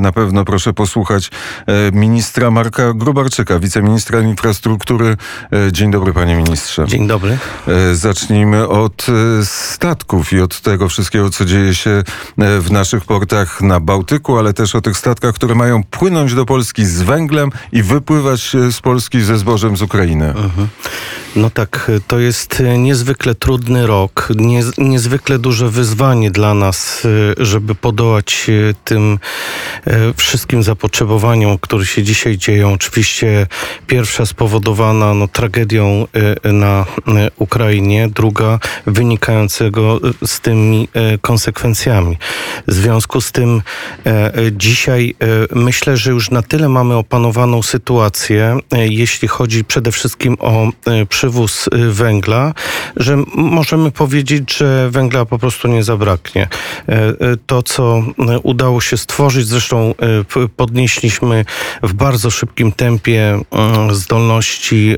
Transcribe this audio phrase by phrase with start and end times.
[0.00, 1.30] Na pewno proszę posłuchać
[1.66, 5.16] e, ministra Marka Grubarczyka, wiceministra infrastruktury.
[5.52, 6.86] E, dzień dobry, panie ministrze.
[6.86, 7.38] Dzień dobry.
[7.68, 9.06] E, zacznijmy od
[9.44, 12.02] statków i od tego wszystkiego, co dzieje się
[12.38, 16.86] w naszych portach na Bałtyku, ale też o tych statkach, które mają płynąć do Polski
[16.86, 20.26] z węglem i wypływać z Polski ze zbożem z Ukrainy.
[20.26, 20.68] Mhm.
[21.36, 24.28] No tak, to jest niezwykle trudny rok,
[24.78, 27.02] niezwykle duże wyzwanie dla nas,
[27.38, 28.50] żeby podołać
[28.84, 29.18] tym
[30.16, 32.72] wszystkim zapotrzebowaniom, które się dzisiaj dzieją.
[32.72, 33.46] Oczywiście
[33.86, 36.06] pierwsza spowodowana no, tragedią
[36.44, 40.88] e, na e, Ukrainie, druga wynikającego z tymi
[41.20, 42.18] konsekwencjami.
[42.68, 43.62] W związku z tym
[44.52, 45.14] dzisiaj
[45.54, 50.68] myślę, że już na tyle mamy opanowaną sytuację, jeśli chodzi przede wszystkim o
[51.08, 52.54] przywóz węgla,
[52.96, 56.48] że możemy powiedzieć, że węgla po prostu nie zabraknie.
[57.46, 58.02] To, co
[58.42, 59.94] udało się stworzyć, zresztą Zresztą
[60.42, 61.44] e, podnieśliśmy
[61.82, 64.96] w bardzo szybkim tempie e, zdolności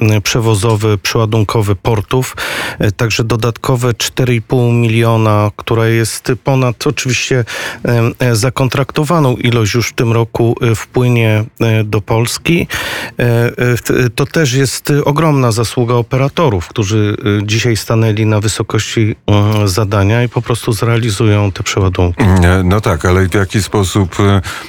[0.00, 2.36] e, przewozowe, przeładunkowe portów.
[2.96, 7.44] Także dodatkowe 4,5 miliona, która jest ponad oczywiście
[8.32, 11.44] zakontraktowaną ilość już w tym roku wpłynie
[11.84, 12.66] do Polski.
[14.14, 19.16] To też jest ogromna zasługa operatorów, którzy dzisiaj stanęli na wysokości
[19.64, 22.24] zadania i po prostu zrealizują te przeładunki.
[22.64, 24.07] No tak, ale w jaki sposób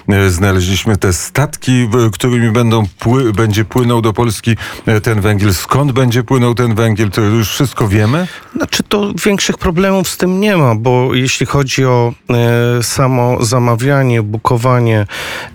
[0.09, 5.53] E, znaleźliśmy te statki, którymi będą pły, będzie płynął do Polski e, ten węgiel.
[5.53, 7.09] Skąd będzie płynął ten węgiel?
[7.11, 8.27] To już wszystko wiemy?
[8.55, 14.23] Znaczy to większych problemów z tym nie ma, bo jeśli chodzi o e, samo zamawianie,
[14.23, 15.05] bukowanie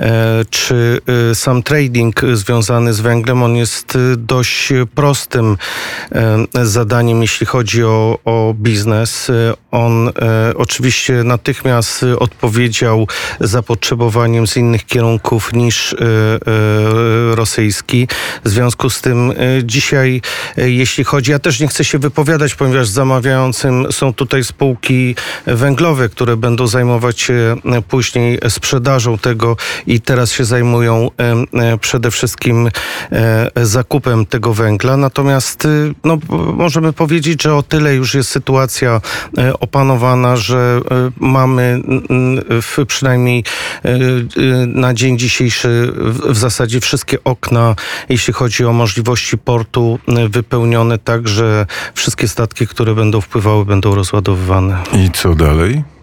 [0.00, 5.56] e, czy e, sam trading związany z węglem, on jest e, dość prostym
[6.62, 9.30] zadaniem, jeśli chodzi o, o biznes.
[9.70, 10.10] On
[10.56, 13.06] oczywiście natychmiast odpowiedział
[13.40, 18.08] za zapotrzebowaniem z innych kierunków niż e, e, rosyjski.
[18.44, 20.22] W związku z tym e, dzisiaj,
[20.56, 25.14] jeśli chodzi, ja też nie chcę się wypowiadać, ponieważ zamawiającym są tutaj spółki
[25.46, 27.57] węglowe, które będą zajmować się
[27.89, 31.11] później sprzedażą tego i teraz się zajmują
[31.80, 32.68] przede wszystkim
[33.56, 34.96] zakupem tego węgla.
[34.96, 35.68] Natomiast
[36.05, 36.18] no,
[36.55, 39.01] możemy powiedzieć, że o tyle już jest sytuacja
[39.61, 40.80] opanowana, że
[41.20, 41.83] mamy
[42.86, 43.45] przynajmniej
[44.67, 45.92] na dzień dzisiejszy
[46.29, 47.77] w zasadzie wszystkie okna,
[48.08, 53.95] jeśli chodzi o możliwości portu, e, wypełnione tak, że wszystkie statki, które będą wpływały, będą
[53.95, 54.79] rozładowywane.
[54.92, 55.93] I co dalej?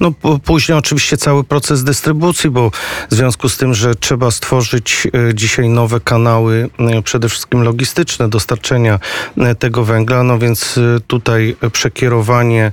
[0.00, 0.12] No
[0.44, 2.70] później oczywiście cały proces dystrybucji, bo
[3.10, 8.28] w związku z tym, że trzeba stworzyć e, dzisiaj nowe kanały, e, przede wszystkim logistyczne
[8.28, 8.98] dostarczenia
[9.38, 12.72] e, tego węgla, no więc tutaj przekierowanie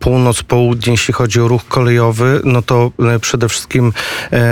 [0.00, 3.92] północ-południe, jeśli chodzi o ruch kolejowy, no to przede wszystkim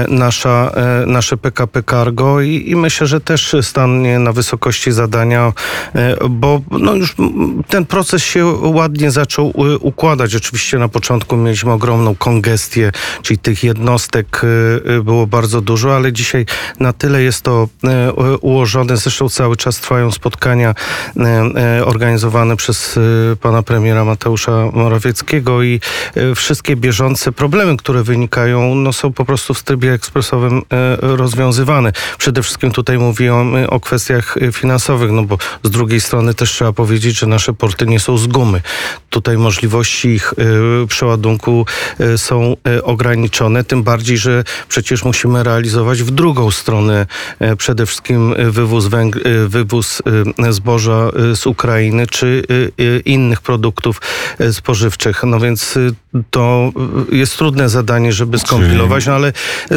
[0.09, 0.73] nasza,
[1.07, 5.53] nasze PKP Cargo i, i myślę, że też stanie na wysokości zadania,
[6.31, 7.15] bo no już
[7.69, 10.35] ten proces się ładnie zaczął układać.
[10.35, 12.93] Oczywiście na początku mieliśmy ogromną kongestię,
[13.23, 14.47] czyli tych jednostek y,
[14.91, 16.47] y, było bardzo dużo, ale dzisiaj
[16.81, 18.97] na tyle jest to y, ułożone.
[18.97, 20.75] Zresztą cały czas trwają spotkania
[21.85, 22.99] organizowane przez
[23.41, 25.81] pana premiera Mateusza Morawieckiego i
[26.37, 30.63] wszystkie bieżące problemy, które wynikają, no są po prostu w trybie ekspresowym
[31.01, 31.93] rozwiązywane.
[32.19, 37.19] Przede wszystkim tutaj mówiłem o kwestiach finansowych, no bo z drugiej strony też trzeba powiedzieć,
[37.19, 38.61] że nasze porty nie są z gumy.
[39.11, 40.35] Tutaj możliwości ich
[40.89, 41.67] przeładunku
[42.17, 47.07] są e, ograniczone, tym bardziej, że przecież musimy realizować w drugą stronę
[47.39, 50.03] e, przede wszystkim wywóz, węg- wywóz
[50.51, 52.43] zboża z Ukrainy czy
[53.05, 54.01] innych produktów
[54.53, 55.25] spożywczych.
[55.25, 55.79] No więc
[56.31, 56.73] to
[57.13, 59.33] jest trudne zadanie, żeby skompilować, no ale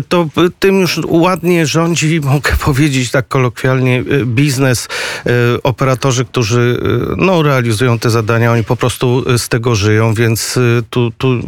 [0.09, 0.27] to
[0.59, 4.87] tym już ładnie rządzi, mogę powiedzieć tak kolokwialnie, biznes,
[5.63, 6.79] operatorzy, którzy
[7.17, 11.39] no, realizują te zadania, oni po prostu z tego żyją, więc tu, tu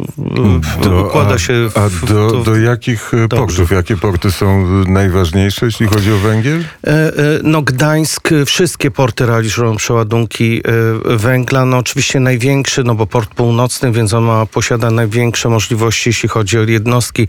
[0.82, 1.68] do, układa się...
[1.70, 3.36] W, a do, do jakich e, dobrze.
[3.36, 3.70] portów?
[3.70, 6.60] Jakie porty są najważniejsze, jeśli chodzi o węgiel?
[6.60, 7.12] E, e,
[7.42, 10.62] no Gdańsk, wszystkie porty realizują przeładunki
[11.04, 11.64] węgla.
[11.64, 16.58] No oczywiście największy, no bo port północny, więc on ma, posiada największe możliwości, jeśli chodzi
[16.58, 17.28] o jednostki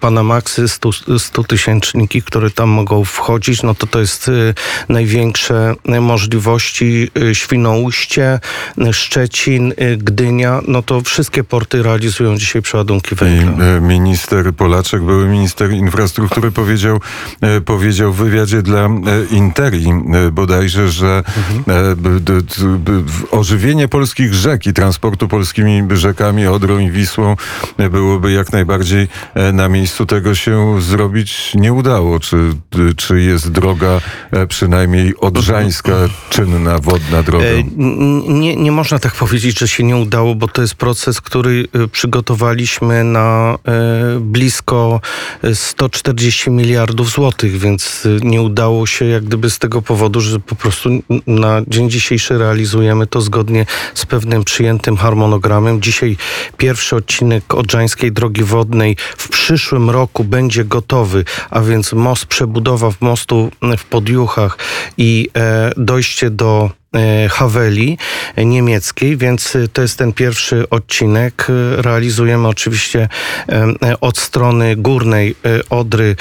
[0.00, 0.64] Panamaxy,
[1.18, 4.30] 100 tysięczniki, które tam mogą wchodzić, no to to jest
[4.88, 7.10] największe możliwości.
[7.32, 8.40] Świnoujście,
[8.92, 13.64] Szczecin, Gdynia, no to wszystkie porty realizują realizują dzisiaj przeładunki węgla.
[13.64, 17.00] e, minister Polaczek, były minister infrastruktury powiedział,
[17.40, 18.90] e, powiedział w wywiadzie dla e,
[19.30, 19.86] Interi
[20.32, 21.22] bodajże, że
[23.06, 27.36] w- ożywienie polskich rzek i transportu polskimi rzekami Odrą i Wisłą
[27.90, 29.08] byłoby jak najbardziej
[29.52, 30.06] na miejscu.
[30.06, 32.20] Tego się zrobić nie udało.
[32.20, 32.36] Czy,
[32.96, 34.00] czy jest droga
[34.48, 35.92] przynajmniej odrzańska,
[36.30, 37.44] czynna, wodna droga?
[38.28, 41.88] Nie, nie można tak powiedzieć, że się nie udało, bo to jest proces, który e,
[41.90, 45.00] przygotowaliśmy na e, blisko
[45.42, 50.40] e, 140 miliardów złotych, więc e, nie udało się jak gdyby z tego powodu, że
[50.40, 50.90] po prostu
[51.26, 55.82] na dzień dzisiejszy realizujemy to zgodnie z pewnym przyjętym harmonogramem.
[55.82, 56.16] Dzisiaj
[56.56, 63.00] pierwszy odcinek Odrzańskiej Drogi Wodnej w przyszłym roku będzie gotowy, a więc most, przebudowa w
[63.00, 64.58] mostu w Podjuchach
[64.96, 66.70] i e, dojście do
[67.30, 67.98] Haweli
[68.36, 71.46] e, niemieckiej, więc e, to jest ten pierwszy odcinek.
[71.50, 73.08] E, Realizujemy oczywiście
[74.00, 75.34] od strony górnej
[75.70, 76.16] Odry,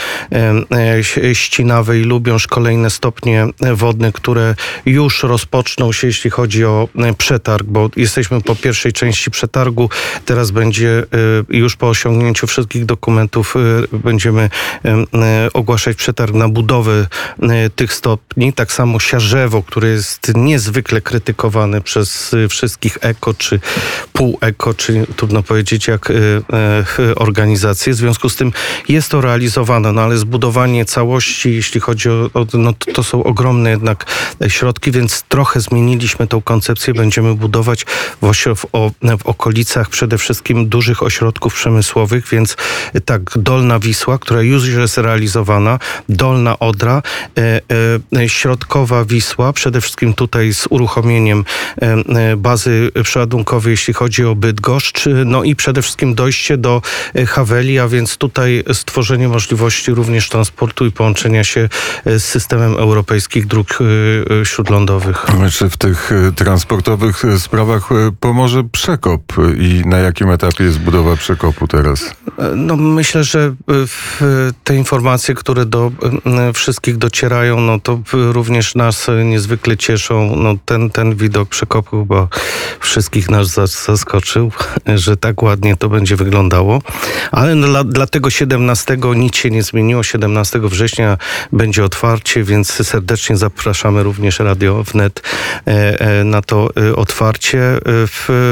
[1.33, 4.55] Ścinawej, Lubiąż kolejne stopnie wodne, które
[4.85, 6.87] już rozpoczną się, jeśli chodzi o
[7.17, 9.89] przetarg, bo jesteśmy po pierwszej części przetargu.
[10.25, 11.03] Teraz będzie
[11.49, 13.55] już po osiągnięciu wszystkich dokumentów
[13.91, 14.49] będziemy
[15.53, 17.07] ogłaszać przetarg na budowę
[17.75, 18.53] tych stopni.
[18.53, 23.59] Tak samo Siarzewo, które jest niezwykle krytykowane przez e, wszystkich eko czy
[24.13, 26.13] półeko, czy trudno powiedzieć jak e,
[26.99, 27.93] e, organizacje.
[27.93, 28.51] W związku z tym
[28.89, 33.69] jest to realizowane, no ale zbudowanie całości, jeśli chodzi o, no to, to są ogromne
[33.69, 34.05] jednak
[34.47, 36.93] środki, więc trochę zmieniliśmy tą koncepcję.
[36.93, 37.85] Będziemy budować
[38.21, 42.57] w, osi- w, o, w okolicach przede wszystkim dużych ośrodków przemysłowych, więc
[43.05, 45.79] tak, Dolna Wisła, która już jest realizowana,
[46.09, 47.01] Dolna Odra,
[48.27, 51.45] Środkowa Wisła, przede wszystkim tutaj z uruchomieniem
[51.81, 56.81] e, e, bazy przeładunkowej, jeśli chodzi o Bydgoszcz, no i przede wszystkim dojście do
[57.15, 61.69] e, Haweli, a więc tutaj stworzenie możliwości również transportu i połączenia się
[62.05, 63.79] z systemem europejskich dróg
[64.43, 65.25] śródlądowych.
[65.51, 69.21] Czy w tych transportowych sprawach pomoże przekop
[69.59, 72.15] i na jakim etapie jest budowa przekopu teraz?
[72.55, 73.55] No myślę, że
[74.63, 75.91] te informacje, które do
[76.53, 80.35] wszystkich docierają, no to również nas niezwykle cieszą.
[80.39, 82.27] No ten, ten widok przekopu chyba
[82.79, 84.51] wszystkich nas zas- zaskoczył,
[84.95, 86.81] że tak ładnie to będzie wyglądało.
[87.31, 90.03] Ale dla, dlatego 17 nic się nie zmieniło.
[90.03, 91.17] 17 września
[91.51, 95.21] będzie otwarcie, więc serdecznie zapraszamy również Radio Wnet
[95.67, 97.59] e, e, na to e, otwarcie.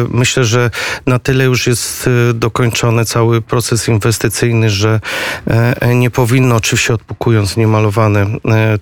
[0.10, 0.72] Myślę, że
[1.06, 5.00] na tyle już jest dokończony cały proces inwestycyjny, że
[5.96, 8.26] nie powinno, oczywiście odpukując niemalowane,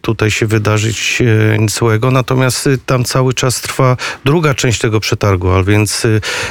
[0.02, 1.22] tutaj się wydarzyć
[1.60, 2.12] nic złego.
[2.12, 6.04] Natomiast e, tam cały czas trwa druga część tego przetargu, a więc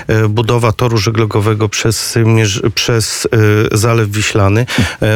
[0.08, 3.29] e, budowa toru żeglugowego przez, Mierz- przez
[3.73, 4.67] Zalew Wiślany,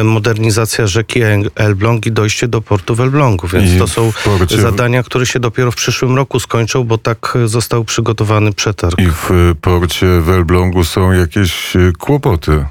[0.03, 3.47] modernizacja rzeki El- Elbląg i dojście do portu w Elblągu.
[3.47, 7.37] Więc I to są porcie- zadania, które się dopiero w przyszłym roku skończą, bo tak
[7.45, 8.99] został przygotowany przetarg.
[8.99, 9.29] I w
[9.61, 12.65] porcie w Elblągu są jakieś kłopoty.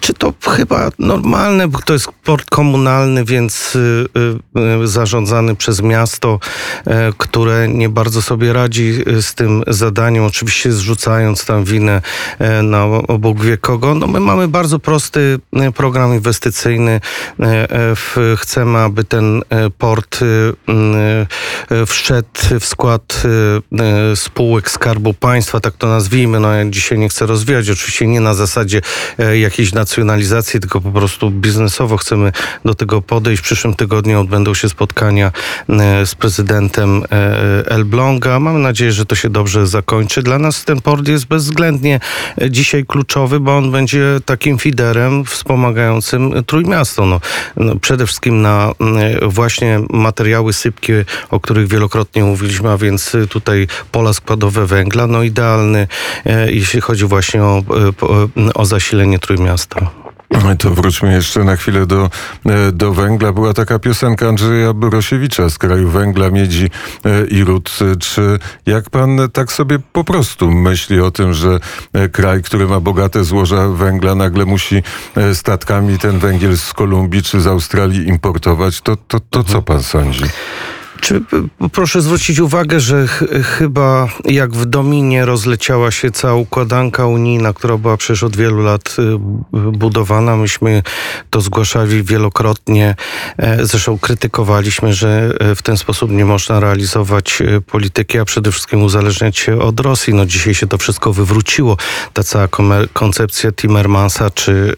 [0.00, 4.06] Czy to chyba normalne, bo to jest port komunalny, więc y,
[4.56, 6.40] y, y, zarządzany przez miasto,
[6.86, 12.02] e, które nie bardzo sobie radzi z tym zadaniem, oczywiście zrzucając tam winę
[12.38, 13.94] e, na obok wie kogo.
[13.94, 15.38] No my mamy bardzo prosty
[15.76, 17.00] program inwestycyjny.
[17.40, 17.68] E,
[18.36, 19.42] Chcemy, aby ten
[19.78, 20.20] port
[21.86, 22.28] wszedł
[22.60, 23.22] w skład
[24.14, 26.40] spółek Skarbu Państwa, tak to nazwijmy.
[26.40, 28.80] No ja dzisiaj nie chcę rozwijać, oczywiście nie na zasadzie
[29.36, 32.32] jakiejś nacjonalizacji, tylko po prostu biznesowo chcemy
[32.64, 33.42] do tego podejść.
[33.42, 35.32] W przyszłym tygodniu odbędą się spotkania
[35.68, 38.40] e, z prezydentem e, Elbląga.
[38.40, 40.22] Mamy nadzieję, że to się dobrze zakończy.
[40.22, 42.00] Dla nas ten port jest bezwzględnie
[42.40, 47.06] e, dzisiaj kluczowy, bo on będzie takim fiderem wspomagającym Trójmiasto.
[47.06, 47.20] No,
[47.56, 48.72] no, przede wszystkim na
[49.22, 55.06] e, właśnie materiały sypkie, o których wielokrotnie mówiliśmy, a więc e, tutaj pola składowe węgla,
[55.06, 55.88] no idealny,
[56.26, 57.62] e, jeśli chodzi właśnie o,
[58.46, 59.90] e, o zasilenie Trójmiasta.
[60.58, 62.10] To wróćmy jeszcze na chwilę do,
[62.46, 63.32] e, do węgla.
[63.32, 66.70] Była taka piosenka Andrzeja Borosiewicza z kraju węgla, miedzi
[67.04, 67.78] e, i ród.
[68.00, 71.60] Czy jak pan tak sobie po prostu myśli o tym, że
[71.92, 74.82] e, kraj, który ma bogate złoża węgla, nagle musi
[75.34, 80.24] statkami ten węgiel z Kolumbii czy z Australii importować, to, to, to co pan sądzi?
[81.00, 81.20] Czy
[81.72, 83.24] proszę zwrócić uwagę, że ch-
[83.58, 88.96] chyba jak w Dominie rozleciała się cała układanka unijna, która była przecież od wielu lat
[88.98, 89.18] y,
[89.72, 90.36] budowana.
[90.36, 90.82] Myśmy
[91.30, 92.94] to zgłaszali wielokrotnie.
[93.36, 98.52] E, Zresztą krytykowaliśmy, że e, w ten sposób nie można realizować e, polityki, a przede
[98.52, 100.14] wszystkim uzależniać się od Rosji.
[100.14, 101.76] No dzisiaj się to wszystko wywróciło.
[102.12, 102.48] Ta cała
[102.92, 104.76] koncepcja Timmermansa, czy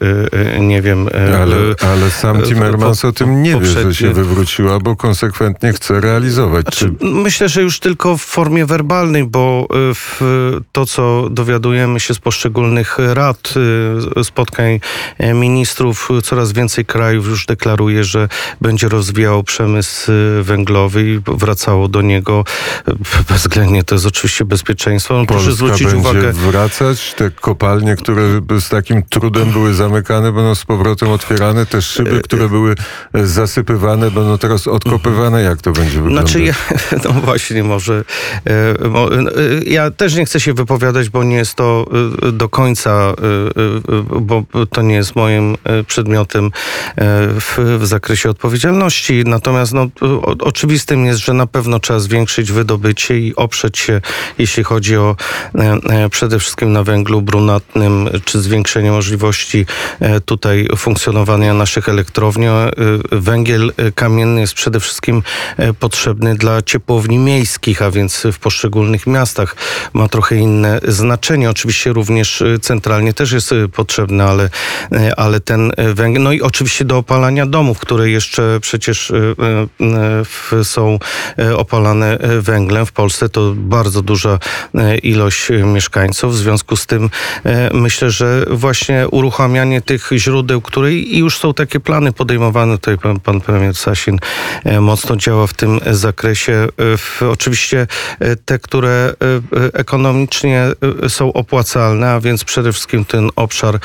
[0.61, 1.09] nie wiem...
[1.43, 1.57] Ale,
[1.93, 6.63] ale sam Timmermans po- o tym nie wie, że się wywróciła, bo konsekwentnie chce realizować.
[6.65, 10.21] Znaczy, myślę, że już tylko w formie werbalnej, bo y, w
[10.73, 13.55] to, co dowiadujemy się z poszczególnych rad,
[14.21, 14.81] y, spotkań
[15.19, 18.29] e, ministrów, y, coraz więcej krajów już deklaruje, że
[18.61, 22.45] będzie rozwijał przemysł y, węglowy i wracało do niego
[22.89, 22.93] y,
[23.29, 23.85] bezwzględnie.
[23.85, 25.19] To jest oczywiście bezpieczeństwo.
[25.19, 26.33] No, proszę zwrócić będzie uwagę.
[26.33, 28.23] wracać, te kopalnie, które
[28.61, 32.75] z takim trudem były zamykane, będą z powrotem otwierane, te E, szyby, które były
[33.15, 35.43] e, zasypywane, będą teraz odkopywane.
[35.43, 36.31] Jak to będzie wyglądać?
[36.31, 36.55] Znaczy, ja,
[37.05, 38.05] no właśnie, może.
[38.47, 38.75] e, e,
[39.67, 41.87] Ja też nie chcę się wypowiadać, bo nie jest to
[42.29, 43.15] e, do końca,
[44.21, 46.51] bo to nie jest moim przedmiotem
[47.41, 49.23] w, w zakresie odpowiedzialności.
[49.27, 49.89] Natomiast no,
[50.41, 54.01] oczywistym jest, że na pewno trzeba zwiększyć wydobycie i oprzeć się,
[54.39, 55.17] jeśli chodzi o
[56.11, 59.67] przede wszystkim na węglu brunatnym, czy zwiększenie możliwości
[60.25, 62.47] tutaj funkcjonowania naszych elektrowni.
[63.13, 65.23] Węgiel kamienny jest przede wszystkim
[65.57, 69.57] e, potrzebny dla ciepłowni miejskich, a więc w poszczególnych miastach
[69.93, 71.51] ma trochę inne znaczenie.
[71.51, 74.51] Oczywiście również e, centralnie też jest e, potrzebny, ale,
[74.93, 79.13] e, ale ten węgiel, no i oczywiście do opalania domów, które jeszcze przecież
[80.63, 80.99] są
[81.57, 82.87] opalane węglem.
[82.87, 84.39] W Polsce to bardzo duża
[85.03, 86.35] ilość mieszkańców.
[86.35, 87.11] W związku z tym
[87.73, 93.21] myślę, że właśnie uruchamianie tych źródeł, które i już są takie plany podejmowane, tutaj pan,
[93.21, 94.19] pan premier Sasin
[94.81, 96.69] mocno działa w tym zakresie.
[97.23, 97.87] E, oczywiście
[98.21, 99.15] e, te, które
[99.53, 100.67] e, ekonomicznie
[101.09, 103.79] są opłacalne, a więc przede wszystkim ten obszar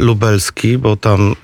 [0.00, 1.34] lubelski, bo tam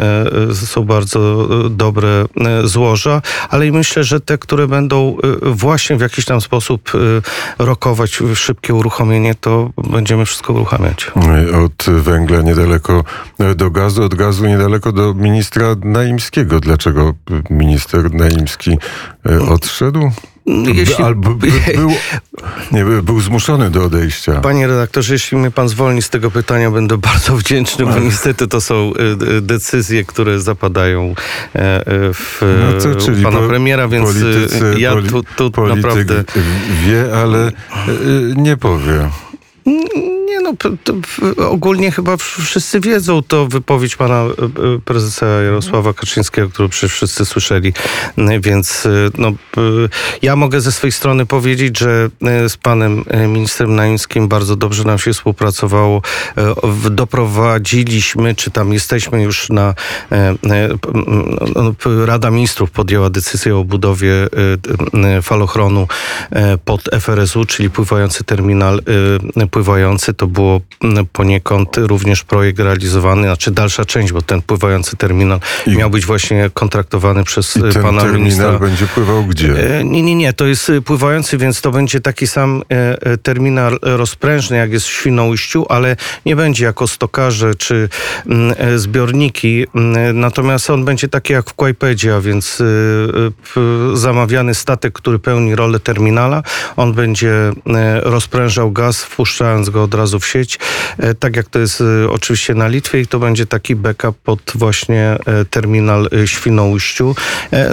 [0.55, 2.25] są bardzo dobre
[2.65, 6.93] złoża, ale i myślę, że te, które będą właśnie w jakiś tam sposób
[7.59, 11.11] rokować szybkie uruchomienie, to będziemy wszystko uruchamiać.
[11.65, 13.05] Od węgla niedaleko
[13.57, 16.61] do gazu, od gazu niedaleko do ministra Naimskiego.
[16.61, 17.15] Dlaczego
[17.51, 18.79] minister Naimski
[19.49, 20.11] odszedł?
[20.75, 21.47] Jeśli- Albo by,
[21.77, 21.91] był,
[22.73, 24.41] nie, by- był zmuszony do odejścia.
[24.41, 28.61] Panie redaktorze, jeśli mnie pan zwolni z tego pytania, będę bardzo wdzięczny, bo niestety to
[28.61, 28.93] są
[29.39, 31.15] y, decyzje, które zapadają
[31.55, 31.85] e, e,
[32.15, 32.43] w
[32.85, 34.93] No czyli pana po- premiera, więc politycy- ja
[35.37, 36.25] tu, tu naprawdę...
[36.87, 37.53] wie, ale e,
[38.37, 39.09] nie powie.
[40.51, 40.57] No,
[41.49, 47.25] ogólnie chyba wszyscy wiedzą to wypowiedź pana e, e, prezesa Jarosława Kaczyńskiego, którą przecież wszyscy
[47.25, 47.73] słyszeli,
[48.19, 49.33] N- więc e, no,
[50.23, 52.09] ja mogę ze swojej strony powiedzieć, że
[52.49, 56.03] z panem ministrem Naimskim bardzo dobrze nam się współpracowało.
[56.91, 59.75] Doprowadziliśmy, czy tam jesteśmy już na
[61.55, 61.75] no,
[62.07, 64.13] Rada Ministrów podjęła decyzję o budowie
[65.23, 65.89] falochronu
[66.65, 68.83] pod FRSU, czyli pływający terminal
[69.51, 70.15] pływający.
[70.15, 70.40] To było
[70.85, 76.07] m, poniekąd również projekt realizowany, znaczy dalsza część, bo ten pływający terminal I- miał być
[76.07, 78.59] właśnie kontraktowany przez I e, ten pana terminal ministra.
[78.59, 79.79] będzie pływał gdzie?
[79.79, 82.63] E, Nie, nie, nie, to jest e, pływający, więc to będzie taki sam
[83.23, 87.89] terminal rozprężny, jak jest w Świnoujściu, ale nie będzie jako stokarze czy
[88.27, 89.67] mm, zbiorniki.
[89.75, 92.63] Mm, Natomiast on będzie taki jak w Kłajpedzie, a więc
[93.95, 96.43] zamawiany statek, który pełni rolę terminala.
[96.77, 97.53] On będzie
[98.03, 100.59] rozprężał gaz, wpuszczając go od razu w sieć,
[100.99, 104.41] e, tak jak to jest e, oczywiście na Litwie i to będzie taki backup pod
[104.55, 107.15] właśnie e, terminal Świnoujściu.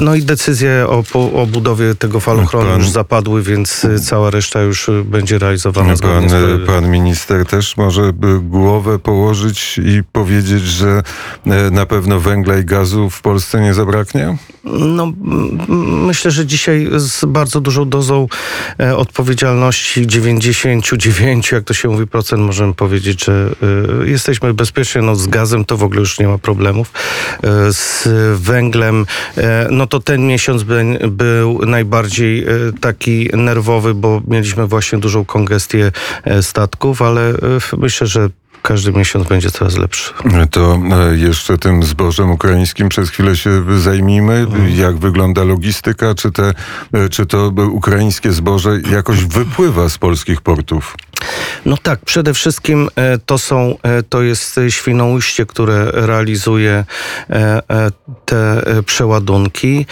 [0.01, 4.89] No i decyzje o, o budowie tego falochronu Pan- już zapadły, więc cała reszta już
[5.05, 8.11] będzie realizowana Pan, z pan minister też może
[8.41, 11.03] głowę położyć i powiedzieć, że
[11.71, 14.37] na pewno węgla i gazu w Polsce nie zabraknie?
[14.63, 15.13] No,
[16.07, 18.27] myślę, że dzisiaj z bardzo dużą dozą
[18.97, 23.49] odpowiedzialności 99, jak to się mówi, procent możemy powiedzieć, że
[24.03, 25.01] e, jesteśmy bezpieczni.
[25.01, 26.91] No, z gazem to w ogóle już nie ma problemów.
[27.43, 28.07] E, z
[28.41, 29.05] węglem,
[29.37, 32.45] e, no to ten miesiąc by, był najbardziej
[32.81, 35.91] taki nerwowy, bo mieliśmy właśnie dużą kongestię
[36.41, 37.33] statków, ale
[37.77, 38.29] myślę, że
[38.67, 40.13] każdy miesiąc będzie coraz lepszy.
[40.51, 44.47] To e, jeszcze tym zbożem ukraińskim przez chwilę się zajmijmy.
[44.75, 46.15] Jak wygląda logistyka?
[46.15, 46.53] Czy, te,
[46.93, 50.95] e, czy to ukraińskie zboże jakoś wypływa z polskich portów?
[51.67, 56.85] No tak, przede wszystkim e, to są, e, to jest Świnoujście, które realizuje
[57.29, 57.61] e,
[58.25, 59.85] te przeładunki.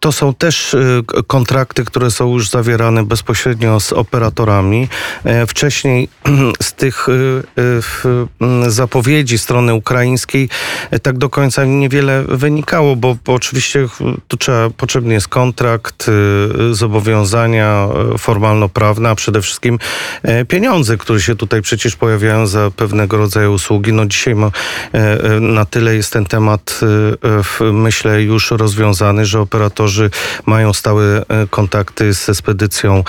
[0.00, 0.76] To są też
[1.26, 4.88] kontrakty, które są już zawierane bezpośrednio z operatorami.
[5.48, 6.08] Wcześniej
[6.62, 7.06] z tych
[8.66, 10.48] zapowiedzi strony ukraińskiej
[11.02, 13.86] tak do końca niewiele wynikało, bo, oczywiście
[14.28, 16.10] tu trzeba, potrzebny jest kontrakt,
[16.72, 19.78] zobowiązania formalno-prawne, a przede wszystkim
[20.48, 23.92] pieniądze, które się tutaj przecież pojawiają za pewnego rodzaju usługi.
[23.92, 24.46] No dzisiaj ma,
[24.94, 26.80] e, e, na tyle jest ten temat,
[27.60, 30.10] e, myślę, już rozwiązany, że operatorzy
[30.46, 33.04] mają stałe kontakty ze spedycją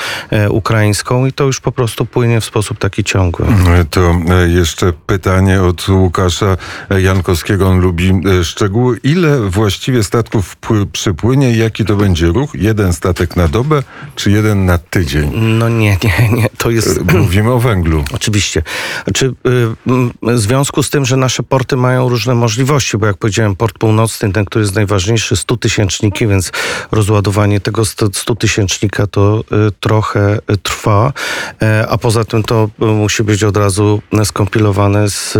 [0.49, 3.45] ukraińską i to już po prostu płynie w sposób taki ciągły.
[3.89, 6.57] To e, jeszcze pytanie od Łukasza
[6.99, 7.67] Jankowskiego.
[7.67, 8.11] On lubi
[8.43, 8.99] szczegóły.
[9.03, 12.49] Ile właściwie statków pły- przypłynie i jaki to będzie ruch?
[12.53, 13.83] Jeden statek na dobę,
[14.15, 15.31] czy jeden na tydzień?
[15.35, 16.99] No nie, nie, nie, to jest...
[17.25, 18.03] Mówimy o węglu.
[18.13, 18.63] Oczywiście.
[19.03, 23.55] Znaczy, y, w związku z tym, że nasze porty mają różne możliwości, bo jak powiedziałem,
[23.55, 26.51] port północny, ten, który jest najważniejszy, 100 tysięczniki, więc
[26.91, 31.13] rozładowanie tego 100 tysięcznika to y, trochę y, trwa,
[31.61, 35.37] E, a poza tym to musi być od razu skompilowane z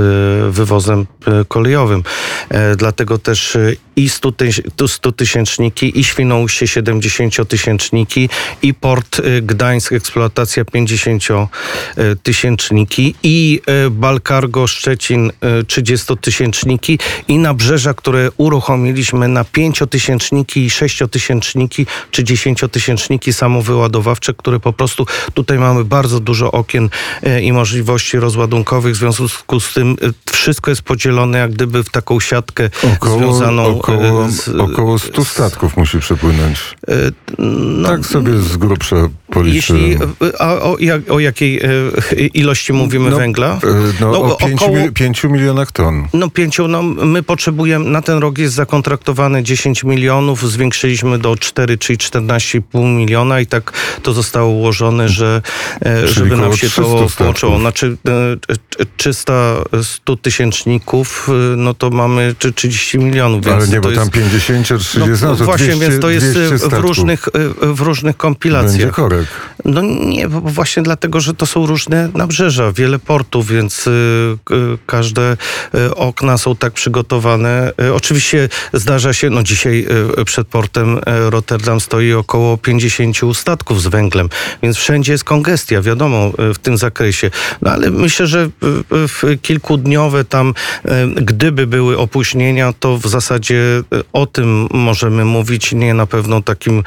[0.56, 1.06] wywozem
[1.48, 2.04] kolejowym.
[2.50, 3.58] E, Dlatego też
[3.96, 8.30] i 100 tyś- tu 100 tysięczniki, i Świnoujście 70 tysięczniki,
[8.62, 11.48] i port Gdańsk eksploatacja 50 y,
[12.24, 15.32] tysięczniki, i y, Balcargo Szczecin
[15.68, 23.34] 30 tysięczniki, i nabrzeża, które uruchomiliśmy na 5 tysięczniki i 6 tysięczniki, czy 10 tysięczniki
[23.34, 26.90] samowyładowawcze, które po prostu tutaj mamy bardzo dużo okien
[27.42, 29.96] i możliwości rozładunkowych, w związku z tym
[30.32, 35.78] wszystko jest podzielone jak gdyby w taką siatkę Około, związaną około, z, około 100 statków
[35.78, 36.76] musi przypłynąć.
[36.90, 38.96] y, no, tak sobie z grubsza
[39.30, 39.92] policzyłem.
[39.92, 39.98] jeśli,
[40.40, 41.60] a o, jak, o jakiej
[42.34, 43.48] ilości mówimy No, węgla?
[43.64, 43.68] e,
[44.02, 46.08] No, No, o 5, około- 5 milionach ton.
[46.14, 51.78] No pięciu, no my potrzebujemy, na ten rok jest zakontraktowane 10 milionów, zwiększyliśmy do 4,
[51.78, 55.42] czyli 14,5 miliona i tak to zostało ułożone, że
[55.86, 57.60] e, żeby nam się 300 to połączyło.
[57.60, 58.12] Znaczy e,
[58.82, 59.34] e, 300,
[59.84, 63.48] 100 tysięczników, e, no to mamy czy 30 milionów.
[63.48, 66.32] Ale nie, bo jest, tam 50, 30, no, no, to właśnie, 200, więc to jest
[66.34, 67.26] 200 w różnych,
[67.62, 68.92] w różnych Będzie kompilacjach.
[68.92, 69.26] korek.
[69.66, 74.78] No nie, bo właśnie dlatego, że to są różne nabrzeża, wiele portów, więc y, y,
[74.86, 75.38] każde
[75.76, 77.72] y, okna są tak przygotowane.
[77.94, 79.88] Oczywiście zdarza się, no dzisiaj
[80.26, 84.30] przed portem Rotterdam stoi około 50 statków z węglem,
[84.64, 87.32] więc wszędzie jest kongestia, wiadomo, w tym zakresie.
[87.62, 88.50] No ale myślę, że
[88.92, 90.54] w kilkudniowe tam,
[91.16, 93.64] gdyby były opóźnienia, to w zasadzie
[94.14, 96.84] o tym możemy mówić, nie na pewno takim,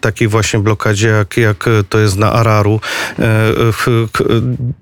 [0.00, 2.80] takiej właśnie blokadzie, jak, jak to jest na Araru.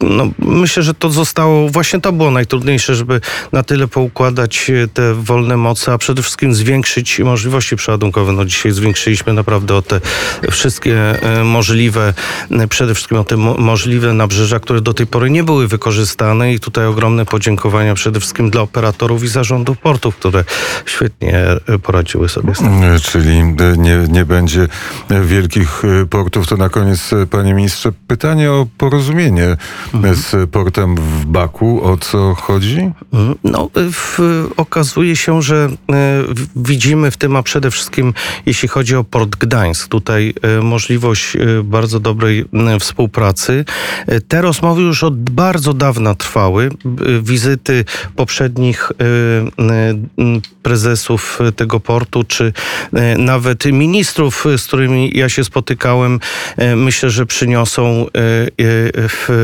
[0.00, 3.20] No, myślę, że to zostało, właśnie to było najtrudniejsze, żeby
[3.52, 8.32] na tyle poukładać e, te wolne moce, a przede wszystkim zwiększyć możliwości przeładunkowe.
[8.32, 10.00] No dzisiaj zwiększyliśmy naprawdę o te
[10.50, 12.14] wszystkie e, możliwe,
[12.50, 16.52] e, przede wszystkim o te mo- możliwe nabrzeża, które do tej pory nie były wykorzystane
[16.52, 20.44] i tutaj ogromne podziękowania przede wszystkim dla operatorów i zarządów portów, które
[20.86, 21.44] świetnie
[21.82, 22.82] poradziły sobie z tym.
[22.82, 23.42] E, Czyli
[23.78, 24.68] nie, nie będzie
[25.24, 26.46] wielkich portów.
[26.46, 29.56] To na koniec, panie ministrze, pytanie o porozumienie
[29.94, 30.14] Mhm.
[30.14, 31.84] z portem w Baku.
[31.84, 32.90] O co chodzi?
[33.44, 34.18] No, w,
[34.56, 36.22] okazuje się, że e,
[36.56, 38.14] widzimy w tym, a przede wszystkim
[38.46, 42.44] jeśli chodzi o Port Gdańsk, tutaj e, możliwość e, bardzo dobrej
[42.80, 43.64] współpracy.
[44.28, 46.70] Te rozmowy już od bardzo dawna trwały.
[47.22, 47.84] Wizyty
[48.16, 48.92] poprzednich
[50.62, 52.52] prezesów tego portu, czy
[53.18, 56.20] nawet ministrów, z którymi ja się spotykałem,
[56.76, 58.06] myślę, że przyniosą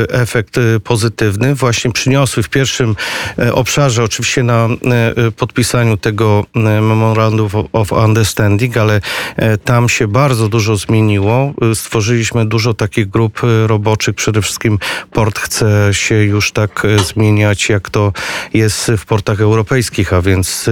[0.09, 1.55] efekt e, pozytywny.
[1.55, 2.95] Właśnie przyniosły w pierwszym
[3.39, 9.01] e, obszarze, oczywiście na e, podpisaniu tego e, Memorandum of- Understanding, ale
[9.35, 11.53] e, tam się bardzo dużo zmieniło.
[11.71, 14.15] E, Stworzyliśmy dużo takich grup e, roboczych.
[14.15, 14.79] Przede wszystkim
[15.11, 18.13] port chce się już tak e, zmieniać, jak to
[18.53, 20.71] jest w portach europejskich, a więc e,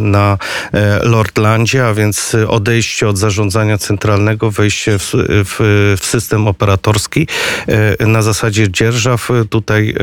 [0.00, 0.38] na
[0.72, 5.56] e, Lordlandzie, a więc odejście od zarządzania centralnego, wejście w, w,
[6.00, 7.26] w system operatorski
[7.67, 7.67] e,
[8.00, 9.28] na zasadzie dzierżaw.
[9.50, 9.94] Tutaj e,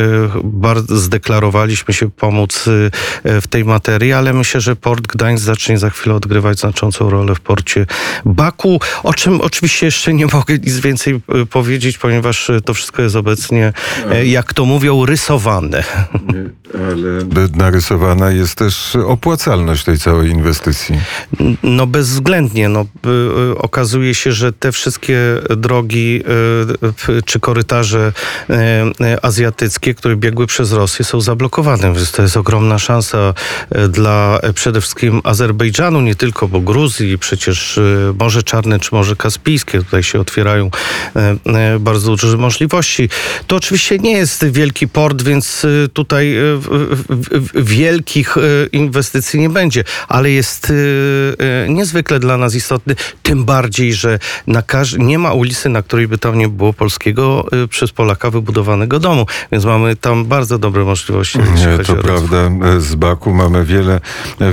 [0.43, 2.65] bardzo zdeklarowaliśmy się pomóc
[3.23, 7.35] e, w tej materii, ale myślę, że Port Gdańsk zacznie za chwilę odgrywać znaczącą rolę
[7.35, 7.85] w porcie
[8.25, 13.01] Baku, o czym oczywiście jeszcze nie mogę nic więcej e, powiedzieć, ponieważ e, to wszystko
[13.01, 13.73] jest obecnie,
[14.11, 15.83] e, jak to mówią, rysowane.
[16.73, 20.99] Ale narysowana jest też opłacalność tej całej inwestycji.
[21.63, 22.69] No bezwzględnie.
[22.69, 22.85] No,
[23.57, 25.19] okazuje się, że te wszystkie
[25.57, 26.23] drogi
[27.25, 28.13] czy korytarze korytarze
[28.49, 28.53] e,
[29.01, 31.93] e, azjatyckie, które biegły przez Rosję, są zablokowane.
[31.93, 33.33] Więc to jest ogromna szansa
[33.69, 37.79] e, dla przede wszystkim Azerbejdżanu, nie tylko, bo Gruzji, przecież
[38.19, 40.69] Morze Czarne czy Morze Kaspijskie, tutaj się otwierają
[41.79, 43.09] bardzo duże możliwości.
[43.47, 46.35] To oczywiście nie jest wielki port, więc tutaj
[47.55, 48.35] wielkich
[48.71, 50.73] inwestycji nie będzie, ale jest
[51.69, 54.19] niezwykle dla nas istotny, tym bardziej, że
[54.97, 59.25] nie ma ulicy, na której by tam nie było polskiego e, przez Polaka wybudowanego domu,
[59.51, 61.39] więc mamy tam bardzo dobre możliwości.
[61.39, 62.37] Nie, to prawda.
[62.79, 64.01] Z Baku mamy wiele,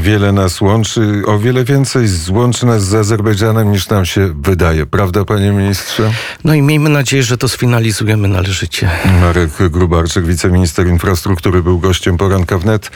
[0.01, 1.23] wiele nas łączy.
[1.27, 4.87] O wiele więcej łączy nas z Azerbejdżanem niż nam się wydaje.
[4.87, 6.13] Prawda, panie ministrze?
[6.45, 8.91] No i miejmy nadzieję, że to sfinalizujemy należycie.
[9.21, 12.91] Marek Grubarczyk, wiceminister infrastruktury, był gościem poranka wnet.